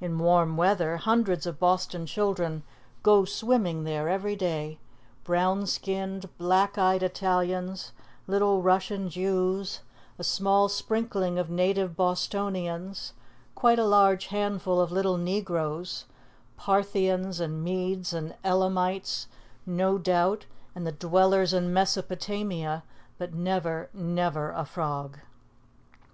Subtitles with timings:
[0.00, 2.62] In warm weather, hundreds of Boston children
[3.02, 4.78] "go swimming" there every day,
[5.22, 7.92] brown skinned, black eyed Italians,
[8.26, 9.80] little Russian Jews,
[10.18, 13.12] a small sprinkling of native Bostonians,
[13.54, 16.06] quite a large handful of little negroes,
[16.56, 19.28] "Parthians and Medes and Elamites,"
[19.66, 22.82] no doubt, and "the dwellers in Mesopotamia";
[23.18, 25.18] but never, never a frog.